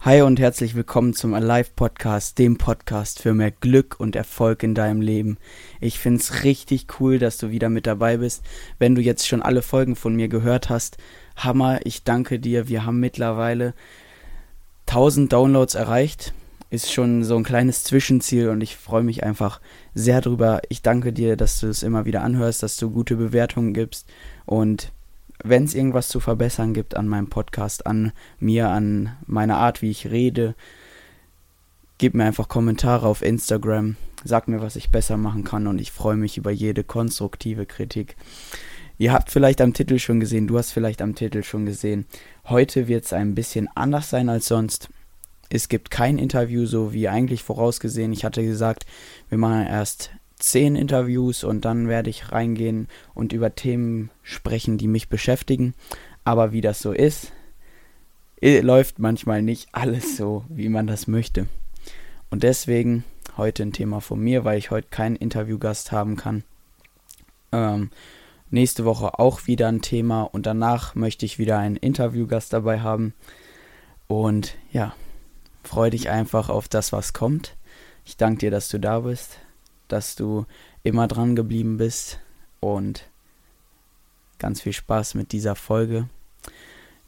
[0.00, 4.74] Hi und herzlich willkommen zum Alive Podcast, dem Podcast für mehr Glück und Erfolg in
[4.74, 5.36] deinem Leben.
[5.80, 8.42] Ich find's richtig cool, dass du wieder mit dabei bist.
[8.78, 10.96] Wenn du jetzt schon alle Folgen von mir gehört hast,
[11.36, 12.66] Hammer, ich danke dir.
[12.66, 13.74] Wir haben mittlerweile
[14.86, 16.32] 1000 Downloads erreicht.
[16.70, 19.60] Ist schon so ein kleines Zwischenziel und ich freue mich einfach
[19.92, 20.60] sehr drüber.
[20.68, 24.08] Ich danke dir, dass du es immer wieder anhörst, dass du gute Bewertungen gibst
[24.46, 24.92] und
[25.42, 29.90] wenn es irgendwas zu verbessern gibt an meinem Podcast, an mir, an meiner Art, wie
[29.90, 30.54] ich rede,
[31.98, 35.92] gib mir einfach Kommentare auf Instagram, sag mir, was ich besser machen kann und ich
[35.92, 38.16] freue mich über jede konstruktive Kritik.
[38.98, 42.06] Ihr habt vielleicht am Titel schon gesehen, du hast vielleicht am Titel schon gesehen,
[42.48, 44.90] heute wird es ein bisschen anders sein als sonst.
[45.52, 48.12] Es gibt kein Interview, so wie eigentlich vorausgesehen.
[48.12, 48.86] Ich hatte gesagt,
[49.28, 54.88] wir machen erst zehn Interviews und dann werde ich reingehen und über Themen sprechen, die
[54.88, 55.74] mich beschäftigen.
[56.24, 57.32] Aber wie das so ist,
[58.40, 61.46] läuft manchmal nicht alles so, wie man das möchte.
[62.30, 63.04] Und deswegen
[63.36, 66.44] heute ein Thema von mir, weil ich heute keinen Interviewgast haben kann.
[67.52, 67.90] Ähm,
[68.50, 73.14] nächste Woche auch wieder ein Thema und danach möchte ich wieder einen Interviewgast dabei haben.
[74.06, 74.94] Und ja,
[75.62, 77.56] freue dich einfach auf das, was kommt.
[78.04, 79.38] Ich danke dir, dass du da bist
[79.90, 80.46] dass du
[80.82, 82.20] immer dran geblieben bist
[82.60, 83.08] und
[84.38, 86.08] ganz viel Spaß mit dieser Folge.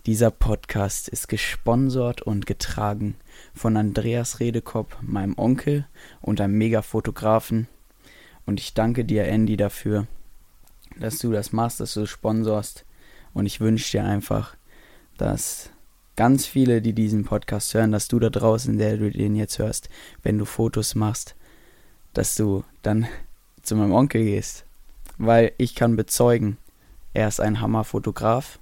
[0.05, 3.15] Dieser Podcast ist gesponsert und getragen
[3.55, 5.87] von Andreas Redekopp, meinem Onkel
[6.21, 7.69] und einem Mega-Fotografen.
[8.45, 10.09] Und ich danke dir, Andy, dafür,
[10.99, 12.85] dass du das machst, dass du sponsorst.
[13.33, 14.57] Und ich wünsche dir einfach,
[15.17, 15.71] dass
[16.23, 19.89] ganz viele, die diesen Podcast hören, dass du da draußen, der du den jetzt hörst,
[20.23, 21.35] wenn du Fotos machst,
[22.13, 23.09] dass du dann
[23.63, 24.65] zu meinem Onkel gehst.
[25.19, 26.59] Weil ich kann bezeugen,
[27.13, 28.61] er ist ein Hammerfotograf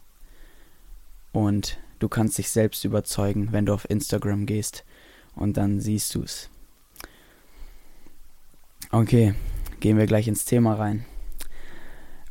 [1.32, 4.82] und du kannst dich selbst überzeugen, wenn du auf Instagram gehst
[5.36, 6.48] und dann siehst du es.
[8.90, 9.34] Okay,
[9.80, 11.04] gehen wir gleich ins Thema rein.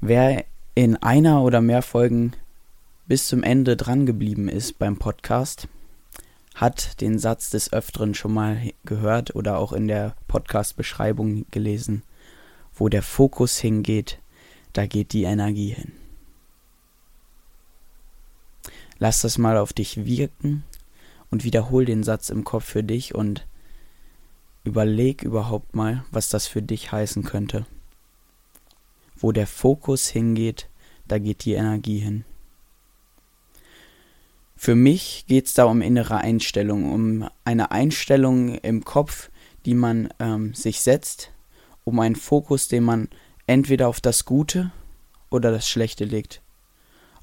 [0.01, 2.33] Wer in einer oder mehr Folgen
[3.09, 5.67] bis zum Ende dran geblieben ist beim Podcast,
[6.53, 12.03] hat den Satz des Öfteren schon mal gehört oder auch in der Podcast-Beschreibung gelesen.
[12.71, 14.19] Wo der Fokus hingeht,
[14.73, 15.93] da geht die Energie hin.
[18.99, 20.63] Lass das mal auf dich wirken
[21.31, 23.47] und wiederhol den Satz im Kopf für dich und
[24.63, 27.65] überleg überhaupt mal, was das für dich heißen könnte.
[29.15, 30.69] Wo der Fokus hingeht,
[31.07, 32.23] da geht die Energie hin.
[34.61, 39.29] Für mich geht es da um innere Einstellung, um eine Einstellung im Kopf,
[39.65, 41.31] die man ähm, sich setzt,
[41.85, 43.07] um einen Fokus, den man
[43.47, 44.73] entweder auf das Gute
[45.29, 46.41] oder das Schlechte legt.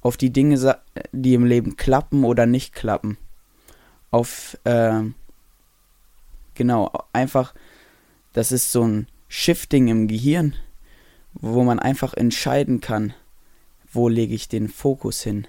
[0.01, 0.79] Auf die Dinge,
[1.13, 3.19] die im Leben klappen oder nicht klappen.
[4.11, 5.03] Auf, äh,
[6.55, 7.53] genau, einfach,
[8.33, 10.55] das ist so ein Shifting im Gehirn,
[11.35, 13.13] wo man einfach entscheiden kann,
[13.93, 15.47] wo lege ich den Fokus hin.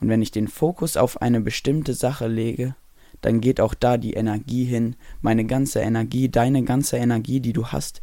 [0.00, 2.74] Und wenn ich den Fokus auf eine bestimmte Sache lege,
[3.22, 4.96] dann geht auch da die Energie hin.
[5.22, 8.00] Meine ganze Energie, deine ganze Energie, die du hast,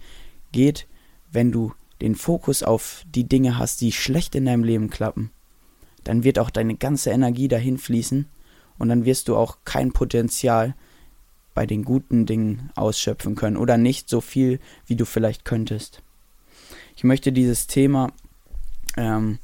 [0.51, 0.87] geht,
[1.31, 5.31] wenn du den Fokus auf die Dinge hast, die schlecht in deinem Leben klappen.
[6.03, 8.27] Dann wird auch deine ganze Energie dahin fließen
[8.77, 10.75] und dann wirst du auch kein Potenzial
[11.53, 16.01] bei den guten Dingen ausschöpfen können oder nicht so viel, wie du vielleicht könntest.
[16.95, 18.11] Ich möchte dieses Thema
[18.97, 19.39] ähm,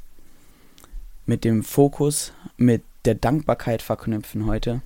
[1.30, 4.82] mit dem Fokus, mit der Dankbarkeit verknüpfen heute.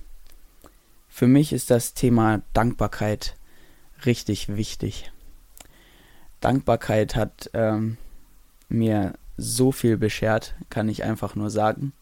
[1.08, 3.34] Für mich ist das Thema Dankbarkeit
[4.04, 5.10] richtig wichtig.
[6.40, 7.96] Dankbarkeit hat ähm,
[8.68, 11.94] mir so viel beschert, kann ich einfach nur sagen.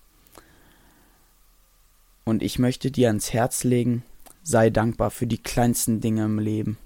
[2.25, 4.03] Und ich möchte dir ans Herz legen,
[4.43, 6.79] sei dankbar für die kleinsten Dinge im Leben.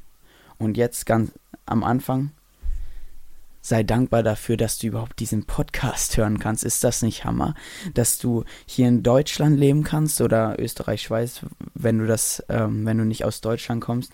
[0.59, 1.33] Und jetzt ganz
[1.65, 2.33] am Anfang,
[3.67, 6.63] sei dankbar dafür, dass du überhaupt diesen Podcast hören kannst.
[6.63, 7.55] Ist das nicht Hammer?
[7.95, 11.41] Dass du hier in Deutschland leben kannst oder Österreich, Schweiz,
[11.75, 14.13] wenn du das, ähm, wenn du nicht aus Deutschland kommst,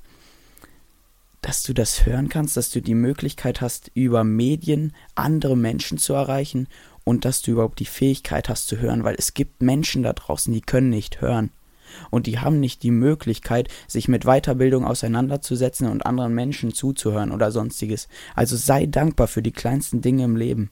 [1.42, 6.14] dass du das hören kannst, dass du die Möglichkeit hast, über Medien andere Menschen zu
[6.14, 6.66] erreichen
[7.04, 10.52] und dass du überhaupt die Fähigkeit hast zu hören, weil es gibt Menschen da draußen,
[10.52, 11.50] die können nicht hören
[12.10, 17.50] und die haben nicht die Möglichkeit, sich mit Weiterbildung auseinanderzusetzen und anderen Menschen zuzuhören oder
[17.50, 18.08] sonstiges.
[18.34, 20.70] Also sei dankbar für die kleinsten Dinge im Leben.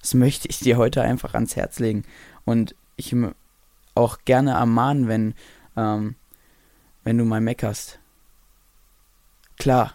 [0.00, 2.04] Das möchte ich dir heute einfach ans Herz legen.
[2.44, 3.14] Und ich
[3.94, 5.34] auch gerne ermahnen, wenn,
[5.76, 6.16] ähm,
[7.04, 7.98] wenn du mal meckerst.
[9.58, 9.94] Klar,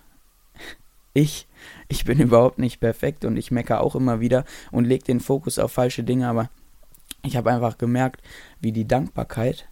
[1.13, 1.48] ich,
[1.88, 5.60] ich bin überhaupt nicht perfekt und ich mecker auch immer wieder und leg den Fokus
[5.60, 6.50] auf falsche Dinge, aber
[7.24, 8.22] ich habe einfach gemerkt,
[8.62, 9.68] wie die Dankbarkeit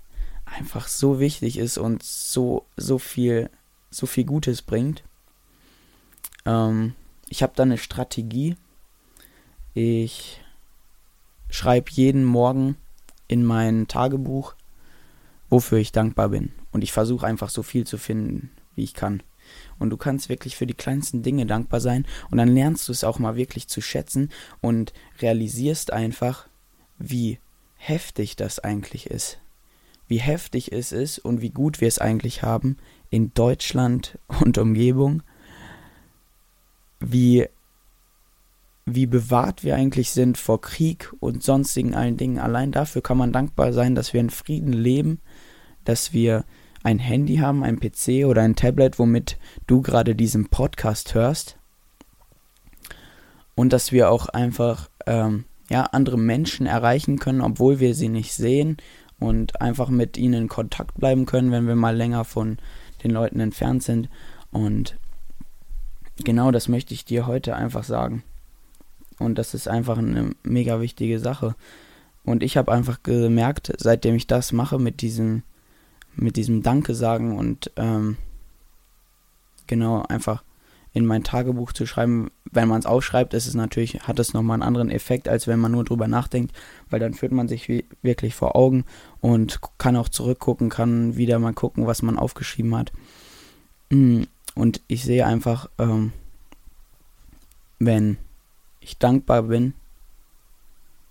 [0.55, 3.49] einfach so wichtig ist und so, so viel,
[3.89, 5.03] so viel Gutes bringt.
[6.45, 6.95] Ähm,
[7.27, 8.55] ich habe da eine Strategie.
[9.73, 10.41] Ich
[11.49, 12.77] schreibe jeden Morgen
[13.27, 14.55] in mein Tagebuch,
[15.49, 16.51] wofür ich dankbar bin.
[16.71, 19.21] Und ich versuche einfach so viel zu finden, wie ich kann.
[19.79, 22.05] Und du kannst wirklich für die kleinsten Dinge dankbar sein.
[22.31, 24.29] Und dann lernst du es auch mal wirklich zu schätzen
[24.61, 26.47] und realisierst einfach,
[26.97, 27.39] wie
[27.75, 29.39] heftig das eigentlich ist.
[30.07, 32.77] Wie heftig es ist und wie gut wir es eigentlich haben
[33.09, 35.23] in Deutschland und Umgebung.
[36.99, 37.47] Wie,
[38.85, 42.39] wie bewahrt wir eigentlich sind vor Krieg und sonstigen allen Dingen.
[42.39, 45.19] Allein dafür kann man dankbar sein, dass wir in Frieden leben,
[45.83, 46.45] dass wir
[46.83, 49.37] ein Handy haben, ein PC oder ein Tablet, womit
[49.67, 51.57] du gerade diesen Podcast hörst.
[53.55, 58.33] Und dass wir auch einfach ähm, ja, andere Menschen erreichen können, obwohl wir sie nicht
[58.33, 58.77] sehen
[59.19, 62.57] und einfach mit ihnen in Kontakt bleiben können, wenn wir mal länger von
[63.03, 64.09] den Leuten entfernt sind.
[64.51, 64.97] Und
[66.23, 68.23] genau das möchte ich dir heute einfach sagen.
[69.19, 71.55] Und das ist einfach eine mega wichtige Sache.
[72.23, 75.43] Und ich habe einfach gemerkt, seitdem ich das mache mit diesem,
[76.15, 78.17] mit diesem Danke sagen und ähm,
[79.65, 80.43] genau einfach
[80.97, 84.55] in mein Tagebuch zu schreiben, wenn man es aufschreibt, ist es natürlich, hat es nochmal
[84.55, 86.55] einen anderen Effekt, als wenn man nur drüber nachdenkt,
[86.89, 88.83] weil dann führt man sich wirklich vor Augen
[89.21, 92.91] und kann auch zurückgucken, kann wieder mal gucken, was man aufgeschrieben hat.
[93.91, 94.23] Mm,
[94.55, 96.13] und ich sehe einfach, ähm,
[97.77, 98.17] wenn
[98.79, 99.73] ich dankbar bin,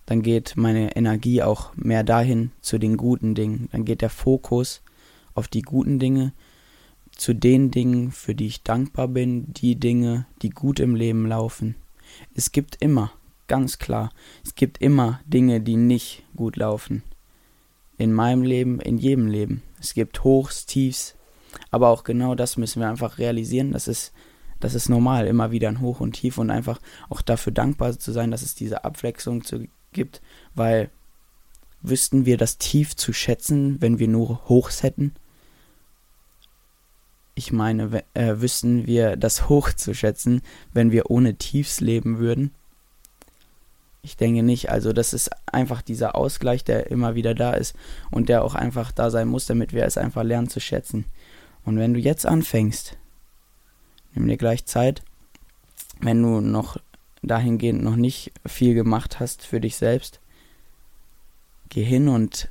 [0.07, 3.69] dann geht meine Energie auch mehr dahin zu den guten Dingen.
[3.71, 4.83] Dann geht der Fokus
[5.35, 6.33] auf die guten Dinge,
[7.17, 11.75] zu den Dingen, für die ich dankbar bin, die Dinge, die gut im Leben laufen.
[12.35, 13.11] Es gibt immer,
[13.49, 14.11] ganz klar,
[14.45, 17.03] es gibt immer Dinge, die nicht gut laufen.
[17.99, 19.63] In meinem Leben, in jedem Leben.
[19.81, 21.17] Es gibt Hochs, Tiefs,
[21.71, 24.13] aber auch genau das müssen wir einfach realisieren, das ist,
[24.61, 28.13] das ist normal, immer wieder ein Hoch und Tief und einfach auch dafür dankbar zu
[28.13, 30.21] sein, dass es diese Abwechslung zu, gibt,
[30.55, 30.91] weil
[31.81, 35.15] wüssten wir das Tief zu schätzen, wenn wir nur Hochs hätten?
[37.39, 40.41] Ich meine, äh, wüssten wir das hoch zu schätzen,
[40.73, 42.51] wenn wir ohne Tiefs leben würden?
[44.01, 44.71] Ich denke nicht.
[44.71, 47.77] Also das ist einfach dieser Ausgleich, der immer wieder da ist
[48.11, 51.05] und der auch einfach da sein muss, damit wir es einfach lernen zu schätzen.
[51.65, 52.97] Und wenn du jetzt anfängst,
[54.15, 55.03] nimm dir gleich Zeit,
[56.01, 56.79] wenn du noch
[57.23, 60.21] dahingehend noch nicht viel gemacht hast für dich selbst,
[61.69, 62.49] geh hin und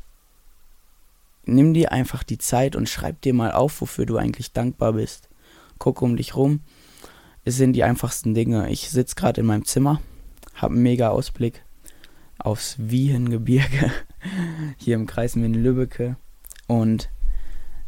[1.48, 5.30] nimm dir einfach die Zeit und schreib dir mal auf, wofür du eigentlich dankbar bist.
[5.80, 6.62] Guck um dich rum.
[7.44, 8.70] Es sind die einfachsten Dinge.
[8.70, 10.02] Ich sitze gerade in meinem Zimmer,
[10.56, 11.64] habe einen mega Ausblick
[12.38, 13.92] aufs Wiehengebirge
[14.78, 16.18] hier im Kreis Minden-Lübbecke
[16.68, 17.10] und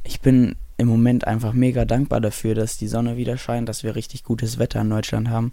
[0.03, 3.95] ich bin im Moment einfach mega dankbar dafür, dass die Sonne wieder scheint, dass wir
[3.95, 5.51] richtig gutes Wetter in Deutschland haben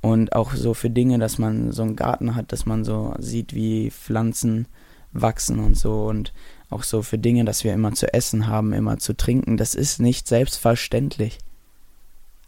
[0.00, 3.54] und auch so für Dinge, dass man so einen Garten hat, dass man so sieht,
[3.54, 4.66] wie Pflanzen
[5.12, 6.32] wachsen und so und
[6.72, 10.00] auch so für Dinge, dass wir immer zu essen haben, immer zu trinken, das ist
[10.00, 11.38] nicht selbstverständlich.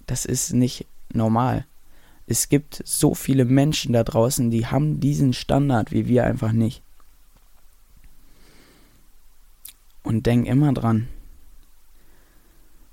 [0.07, 1.67] Das ist nicht normal.
[2.27, 6.83] Es gibt so viele Menschen da draußen, die haben diesen Standard wie wir einfach nicht.
[10.03, 11.09] Und denk immer dran.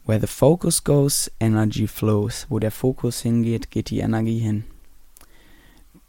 [0.05, 2.47] Where the focus goes, energy flows.
[2.49, 4.63] Wo der Fokus hingeht, geht die Energie hin.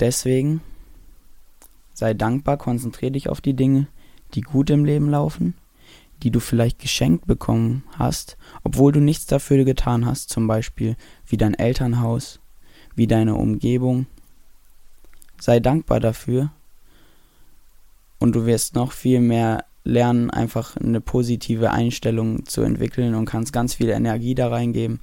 [0.01, 0.61] Deswegen
[1.93, 3.87] sei dankbar, konzentriere dich auf die Dinge,
[4.35, 5.55] die gut im Leben laufen,
[6.23, 10.97] die du vielleicht geschenkt bekommen hast, obwohl du nichts dafür getan hast, zum Beispiel
[11.27, 12.41] wie dein Elternhaus,
[12.95, 14.07] wie deine Umgebung.
[15.41, 16.53] Sei dankbar dafür
[18.19, 23.53] und du wirst noch viel mehr lernen, einfach eine positive Einstellung zu entwickeln und kannst
[23.53, 25.01] ganz viel Energie da reingeben.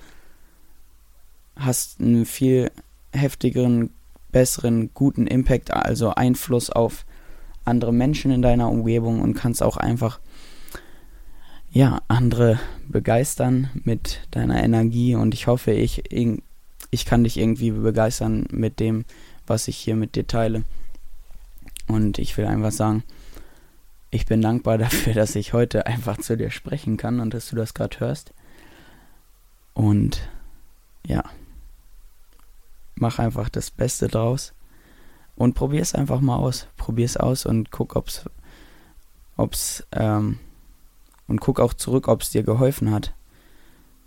[1.58, 2.72] Hast einen viel
[3.12, 3.90] heftigeren,
[4.32, 7.06] besseren, guten Impact, also Einfluss auf
[7.70, 10.20] andere Menschen in deiner Umgebung und kannst auch einfach
[11.72, 16.04] ja, andere begeistern mit deiner Energie und ich hoffe, ich,
[16.92, 19.06] ich kann dich irgendwie begeistern mit dem,
[19.46, 20.64] was ich hier mit dir teile.
[21.88, 23.04] Und ich will einfach sagen,
[24.12, 27.56] ich bin dankbar dafür, dass ich heute einfach zu dir sprechen kann und dass du
[27.56, 28.34] das gerade hörst.
[29.74, 30.28] Und
[31.06, 31.24] ja,
[32.96, 34.54] mach einfach das Beste draus.
[35.40, 36.68] Und probier es einfach mal aus.
[36.76, 38.26] Probier es aus und guck, ob's,
[39.38, 40.38] ob's, ähm,
[41.30, 43.14] und guck auch zurück, ob es dir geholfen hat.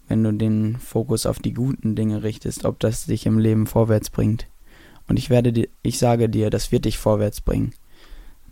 [0.08, 4.10] Wenn du den Fokus auf die guten Dinge richtest, ob das dich im Leben vorwärts
[4.10, 4.46] bringt.
[5.08, 7.72] Und ich werde dir, ich sage dir, das wird dich vorwärts bringen.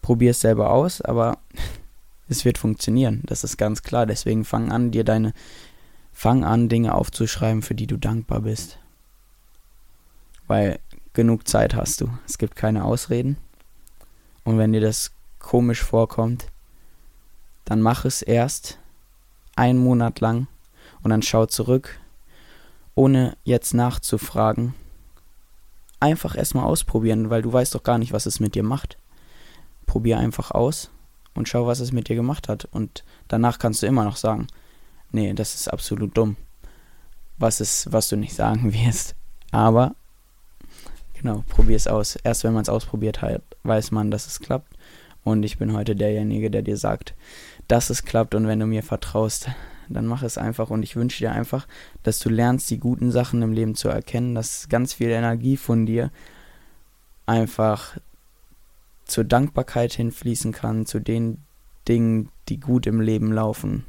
[0.00, 1.36] probier es selber aus, aber
[2.30, 3.20] es wird funktionieren.
[3.26, 4.06] Das ist ganz klar.
[4.06, 5.34] Deswegen fang an, dir deine,
[6.12, 8.78] fang an, Dinge aufzuschreiben, für die du dankbar bist.
[10.46, 10.78] Weil
[11.12, 12.08] genug Zeit hast du.
[12.26, 13.36] Es gibt keine Ausreden.
[14.44, 16.46] Und wenn dir das komisch vorkommt,
[17.64, 18.78] dann mach es erst
[19.56, 20.46] einen Monat lang
[21.02, 22.00] und dann schau zurück,
[22.94, 24.74] ohne jetzt nachzufragen.
[26.00, 28.96] Einfach erstmal ausprobieren, weil du weißt doch gar nicht, was es mit dir macht.
[29.86, 30.90] Probier einfach aus
[31.34, 32.66] und schau, was es mit dir gemacht hat.
[32.66, 34.46] Und danach kannst du immer noch sagen,
[35.10, 36.36] nee, das ist absolut dumm.
[37.38, 39.14] Was ist, was du nicht sagen wirst.
[39.50, 39.94] Aber
[41.20, 42.16] genau, probier es aus.
[42.16, 44.76] Erst wenn man es ausprobiert hat, weiß man, dass es klappt.
[45.22, 47.14] Und ich bin heute derjenige, der dir sagt,
[47.68, 48.34] dass es klappt.
[48.34, 49.48] Und wenn du mir vertraust,
[49.88, 50.70] dann mach es einfach.
[50.70, 51.66] Und ich wünsche dir einfach,
[52.02, 55.86] dass du lernst, die guten Sachen im Leben zu erkennen, dass ganz viel Energie von
[55.86, 56.10] dir
[57.26, 57.98] einfach
[59.04, 61.38] zur Dankbarkeit hinfließen kann, zu den
[61.86, 63.84] Dingen, die gut im Leben laufen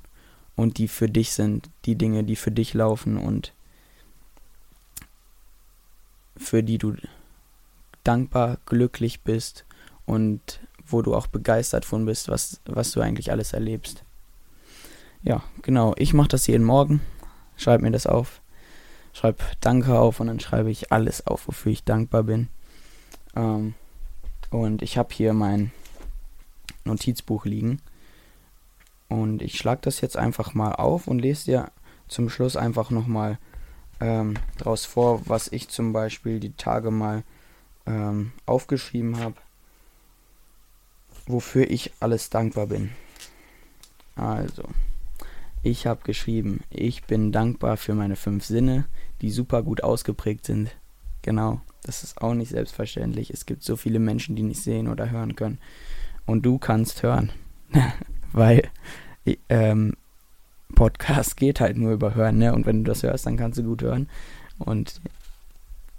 [0.56, 3.54] und die für dich sind, die Dinge, die für dich laufen und
[6.38, 6.96] für die du
[8.04, 9.66] dankbar, glücklich bist
[10.06, 14.04] und wo du auch begeistert von bist, was, was du eigentlich alles erlebst.
[15.24, 15.94] Ja, genau.
[15.98, 17.02] Ich mache das jeden Morgen.
[17.56, 18.42] Schreib mir das auf.
[19.14, 22.48] Schreib Danke auf und dann schreibe ich alles auf, wofür ich dankbar bin.
[23.36, 23.76] Ähm,
[24.50, 25.72] und ich habe hier mein
[26.86, 27.82] Notizbuch liegen.
[29.10, 31.72] Und ich schlage das jetzt einfach mal auf und lese dir
[32.08, 33.38] zum Schluss einfach nochmal
[34.00, 37.24] ähm, draus vor, was ich zum Beispiel die Tage mal
[37.86, 39.36] ähm, aufgeschrieben habe,
[41.28, 42.92] wofür ich alles dankbar bin.
[44.16, 44.64] Also,
[45.64, 48.86] ich habe geschrieben, ich bin dankbar für meine fünf Sinne,
[49.22, 50.72] die super gut ausgeprägt sind.
[51.22, 51.62] Genau.
[51.84, 53.32] Das ist auch nicht selbstverständlich.
[53.32, 55.58] Es gibt so viele Menschen, die nicht sehen oder hören können.
[56.26, 57.32] Und du kannst hören.
[58.34, 58.70] Weil
[59.50, 59.94] ähm,
[60.76, 62.54] Podcast geht halt nur über Hören, ne?
[62.54, 64.10] Und wenn du das hörst, dann kannst du gut hören.
[64.60, 65.02] Und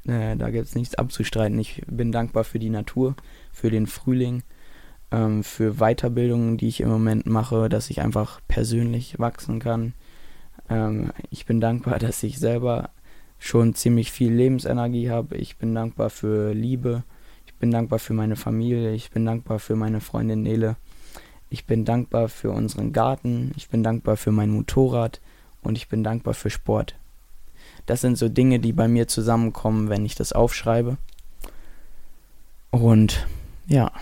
[0.06, 1.59] äh, da gibt es nichts abzustreiten.
[1.59, 3.14] Ich bin dankbar für die Natur,
[3.52, 4.42] für den Frühling,
[5.11, 9.94] ähm, für Weiterbildungen, die ich im Moment mache, dass ich einfach persönlich wachsen kann.
[10.68, 12.90] Ähm, ich bin dankbar, dass ich selber
[13.38, 15.37] schon ziemlich viel Lebensenergie habe.
[15.37, 17.04] Ich bin dankbar für Liebe.
[17.47, 18.92] Ich bin dankbar für meine Familie.
[18.94, 20.76] Ich bin dankbar für meine Freundin Nele.
[21.50, 23.52] Ich bin dankbar für unseren Garten.
[23.56, 25.21] Ich bin dankbar für mein Motorrad.
[25.61, 26.97] Und ich bin dankbar für Sport.
[27.87, 30.97] Das sind so Dinge, die bei mir zusammenkommen, wenn ich das aufschreibe.
[32.71, 33.26] Und
[33.67, 33.93] ja,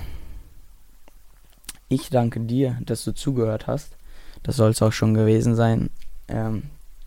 [1.88, 3.96] ich danke dir, dass du zugehört hast.
[4.42, 5.90] Das soll es auch schon gewesen sein.
[6.28, 6.62] Ähm,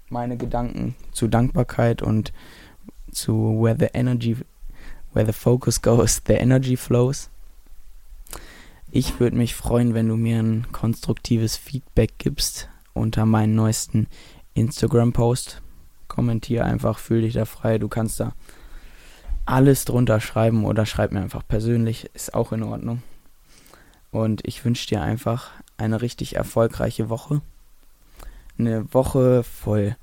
[0.09, 2.33] meine Gedanken zu Dankbarkeit und
[3.11, 4.37] zu where the energy,
[5.13, 7.29] where the focus goes, the energy flows.
[8.91, 14.07] Ich würde mich freuen, wenn du mir ein konstruktives Feedback gibst unter meinen neuesten
[14.53, 15.62] Instagram-Post.
[16.13, 17.79] Kommentier einfach, fühl dich da frei.
[17.79, 18.33] Du kannst da
[19.45, 23.01] alles drunter schreiben oder schreib mir einfach persönlich, ist auch in Ordnung.
[24.11, 27.41] Und ich wünsche dir einfach eine richtig erfolgreiche Woche.
[28.59, 29.97] Eine Woche voll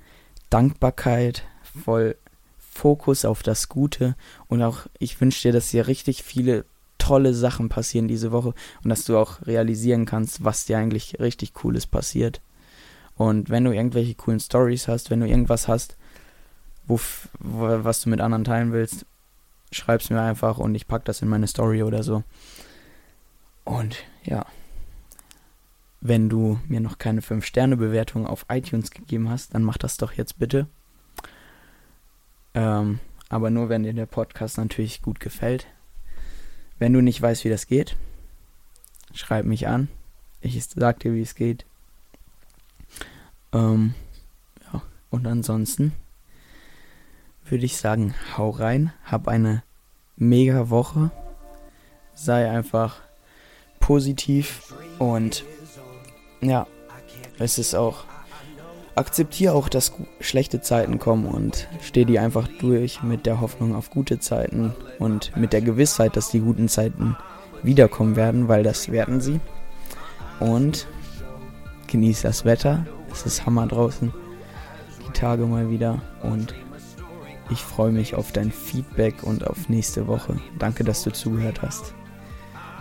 [0.50, 1.44] Dankbarkeit,
[1.84, 2.16] voll
[2.58, 4.16] Fokus auf das Gute
[4.48, 6.64] und auch ich wünsche dir, dass dir richtig viele
[6.98, 8.52] tolle Sachen passieren diese Woche
[8.82, 12.40] und dass du auch realisieren kannst, was dir eigentlich richtig cooles passiert.
[13.20, 15.98] Und wenn du irgendwelche coolen Stories hast, wenn du irgendwas hast,
[16.86, 16.98] wo,
[17.38, 19.04] wo, was du mit anderen teilen willst,
[19.70, 22.24] schreib's mir einfach und ich pack das in meine Story oder so.
[23.64, 24.46] Und ja,
[26.00, 30.38] wenn du mir noch keine 5-Sterne-Bewertung auf iTunes gegeben hast, dann mach das doch jetzt
[30.38, 30.66] bitte.
[32.54, 35.66] Ähm, aber nur, wenn dir der Podcast natürlich gut gefällt.
[36.78, 37.96] Wenn du nicht weißt, wie das geht,
[39.12, 39.88] schreib mich an.
[40.40, 41.66] Ich sag dir, wie es geht.
[43.52, 43.94] Ähm,
[44.72, 45.92] ja, und ansonsten
[47.44, 49.62] würde ich sagen, hau rein, hab eine
[50.16, 51.10] mega Woche.
[52.14, 52.96] Sei einfach
[53.80, 55.44] positiv und
[56.40, 56.66] ja,
[57.38, 58.04] es ist auch.
[58.96, 63.88] Akzeptiere auch, dass schlechte Zeiten kommen und steh die einfach durch mit der Hoffnung auf
[63.88, 67.16] gute Zeiten und mit der Gewissheit, dass die guten Zeiten
[67.62, 69.40] wiederkommen werden, weil das werden sie.
[70.40, 70.86] Und
[71.86, 72.84] genieß das Wetter.
[73.12, 74.12] Es ist Hammer draußen.
[75.06, 76.00] Die Tage mal wieder.
[76.22, 76.54] Und
[77.50, 80.36] ich freue mich auf dein Feedback und auf nächste Woche.
[80.58, 81.94] Danke, dass du zugehört hast.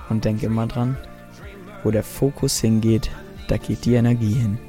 [0.09, 0.97] Und denke immer dran,
[1.83, 3.09] wo der Fokus hingeht,
[3.47, 4.59] da geht die Energie hin.